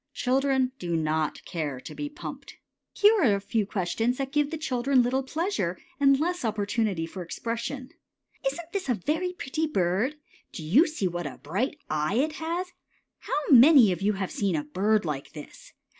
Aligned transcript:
Children 0.15 0.71
do 0.79 0.95
not 0.95 1.45
care 1.45 1.79
to 1.81 1.93
be 1.93 2.09
pumped. 2.09 2.55
Here 2.91 3.13
are 3.21 3.35
a 3.35 3.39
few 3.39 3.67
questions 3.67 4.17
that 4.17 4.31
give 4.31 4.49
the 4.49 4.57
children 4.57 5.03
little 5.03 5.21
pleasure 5.21 5.77
and 5.99 6.19
less 6.19 6.43
opportunity 6.43 7.05
for 7.05 7.21
expression: 7.21 7.91
Isn't 8.51 8.71
this 8.73 8.89
a 8.89 8.95
very 8.95 9.33
pretty 9.33 9.67
bird? 9.67 10.15
Do 10.53 10.63
you 10.63 10.87
see 10.87 11.07
what 11.07 11.27
a 11.27 11.37
bright 11.37 11.77
eye 11.87 12.15
it 12.15 12.31
has? 12.37 12.73
How 13.19 13.39
many 13.51 13.91
of 13.91 14.01
you 14.01 14.13
have 14.13 14.31
seen 14.31 14.55
a 14.55 14.63
bird 14.63 15.05
like 15.05 15.33
this? 15.33 15.71